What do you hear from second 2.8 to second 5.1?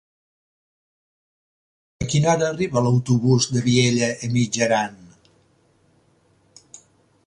l'autobús de Vielha e Mijaran?